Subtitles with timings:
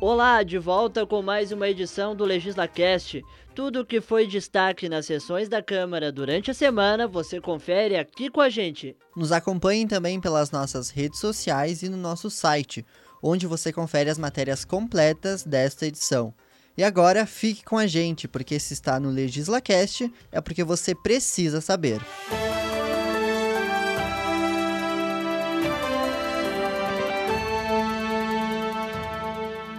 [0.00, 3.22] Olá, de volta com mais uma edição do LegislaCast.
[3.54, 8.30] Tudo o que foi destaque nas sessões da Câmara durante a semana, você confere aqui
[8.30, 8.96] com a gente.
[9.14, 12.82] Nos acompanhem também pelas nossas redes sociais e no nosso site,
[13.22, 16.32] onde você confere as matérias completas desta edição.
[16.78, 21.60] E agora fique com a gente, porque se está no LegislaCast é porque você precisa
[21.60, 22.00] saber.
[22.30, 22.49] Música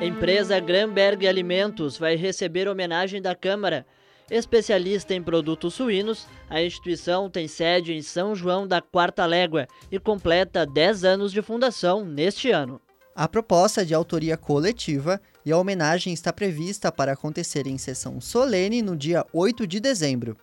[0.01, 3.85] Empresa Granberg Alimentos vai receber homenagem da Câmara.
[4.31, 9.99] Especialista em produtos suínos, a instituição tem sede em São João da Quarta Légua e
[9.99, 12.81] completa 10 anos de fundação neste ano.
[13.15, 18.19] A proposta é de autoria coletiva e a homenagem está prevista para acontecer em sessão
[18.19, 20.35] solene no dia 8 de dezembro.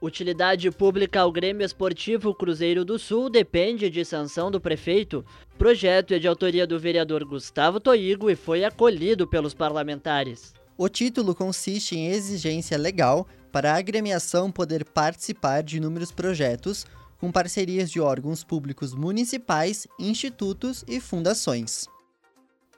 [0.00, 5.24] Utilidade pública ao Grêmio Esportivo Cruzeiro do Sul depende de sanção do prefeito.
[5.56, 10.52] Projeto é de autoria do vereador Gustavo Toigo e foi acolhido pelos parlamentares.
[10.76, 16.84] O título consiste em exigência legal para a agremiação poder participar de inúmeros projetos
[17.18, 21.86] com parcerias de órgãos públicos municipais, institutos e fundações.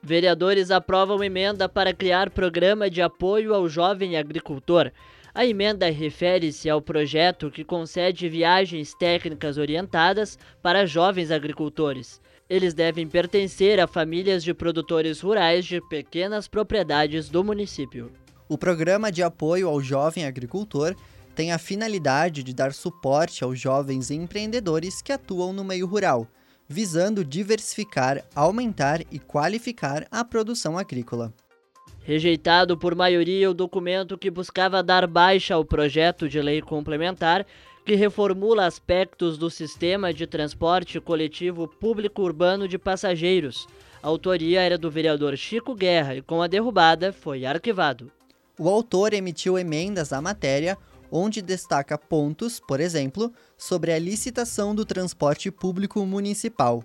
[0.00, 4.92] Vereadores aprovam emenda para criar programa de apoio ao jovem agricultor.
[5.38, 12.20] A emenda refere-se ao projeto que concede viagens técnicas orientadas para jovens agricultores.
[12.50, 18.10] Eles devem pertencer a famílias de produtores rurais de pequenas propriedades do município.
[18.48, 20.96] O programa de apoio ao jovem agricultor
[21.36, 26.26] tem a finalidade de dar suporte aos jovens empreendedores que atuam no meio rural,
[26.68, 31.32] visando diversificar, aumentar e qualificar a produção agrícola.
[32.08, 37.44] Rejeitado por maioria o documento que buscava dar baixa ao projeto de lei complementar
[37.84, 43.66] que reformula aspectos do sistema de transporte coletivo público urbano de passageiros.
[44.02, 48.10] A autoria era do vereador Chico Guerra e, com a derrubada, foi arquivado.
[48.58, 50.78] O autor emitiu emendas à matéria,
[51.12, 56.82] onde destaca pontos, por exemplo, sobre a licitação do transporte público municipal,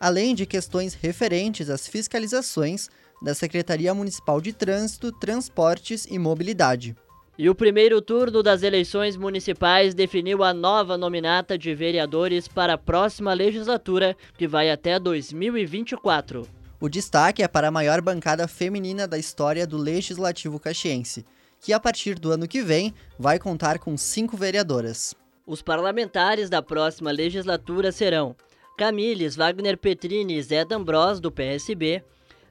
[0.00, 2.88] além de questões referentes às fiscalizações
[3.24, 6.94] da Secretaria Municipal de Trânsito, Transportes e Mobilidade.
[7.36, 12.78] E o primeiro turno das eleições municipais definiu a nova nominata de vereadores para a
[12.78, 16.46] próxima legislatura, que vai até 2024.
[16.78, 21.24] O destaque é para a maior bancada feminina da história do Legislativo Caxiense,
[21.60, 25.14] que a partir do ano que vem vai contar com cinco vereadoras.
[25.46, 28.36] Os parlamentares da próxima legislatura serão
[28.76, 32.02] Camiles Wagner Petrini e Zé D'Ambros, do PSB,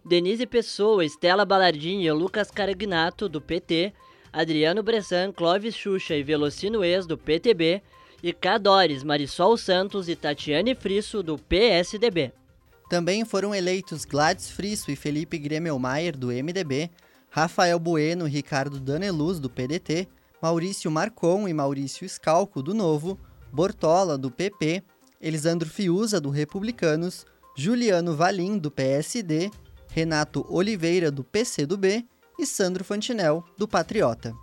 [0.05, 3.93] Denise Pessoa, Estela Balardini e Lucas Caragnato, do PT,
[4.33, 7.81] Adriano Bressan, Clóvis Xuxa e Velocino Ex, do PTB,
[8.21, 12.33] e Cadores, Marisol Santos e Tatiane Frisso, do PSDB.
[12.89, 16.91] Também foram eleitos Gladys Frisso e Felipe Gremelmaier, do MDB,
[17.29, 20.07] Rafael Bueno e Ricardo Daneluz, do PDT,
[20.41, 23.17] Maurício Marcon e Maurício Scalco, do Novo,
[23.53, 24.83] Bortola, do PP,
[25.21, 27.25] Elisandro Fiuza, do Republicanos,
[27.55, 29.49] Juliano Valim, do PSD
[29.93, 32.03] Renato Oliveira, do PCdoB,
[32.39, 34.33] e Sandro Fantinel, do Patriota.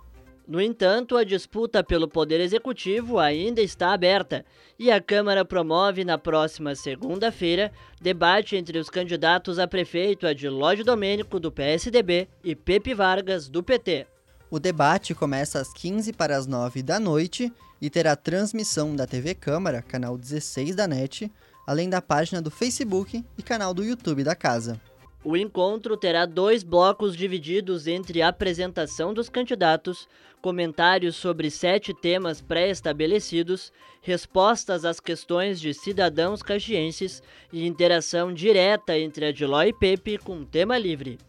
[0.47, 4.45] No entanto, a disputa pelo Poder Executivo ainda está aberta
[4.79, 7.69] e a Câmara promove na próxima segunda-feira
[8.01, 14.07] debate entre os candidatos a prefeito Adilógio Domênico, do PSDB, e Pepe Vargas, do PT.
[14.49, 17.51] O debate começa às 15 para as 9 da noite
[17.81, 21.29] e terá transmissão da TV Câmara, canal 16 da NET,
[21.67, 24.79] além da página do Facebook e canal do YouTube da casa.
[25.23, 30.07] O encontro terá dois blocos divididos entre apresentação dos candidatos,
[30.41, 33.71] comentários sobre sete temas pré-estabelecidos,
[34.01, 37.21] respostas às questões de cidadãos caxienses
[37.53, 41.19] e interação direta entre Adiló e Pepe com tema livre.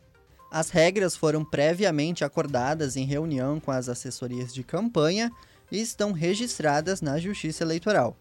[0.50, 5.30] As regras foram previamente acordadas em reunião com as assessorias de campanha
[5.70, 8.16] e estão registradas na Justiça Eleitoral.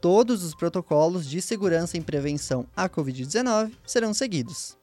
[0.00, 4.79] Todos os protocolos de segurança e prevenção à Covid-19 serão seguidos.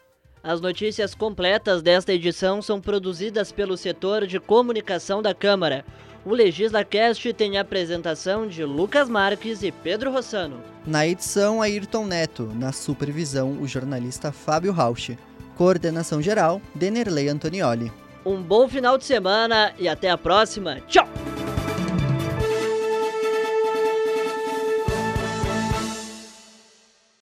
[0.48, 5.84] As notícias completas desta edição são produzidas pelo setor de comunicação da Câmara.
[6.26, 10.64] O LegislaCast tem a apresentação de Lucas Marques e Pedro Rossano.
[10.86, 12.50] Na edição, Ayrton Neto.
[12.56, 15.20] Na supervisão, o jornalista Fábio Rauch.
[15.58, 17.92] Coordenação geral, Denerley Antonioli.
[18.26, 20.80] Um bom final de semana e até a próxima.
[20.88, 21.27] Tchau!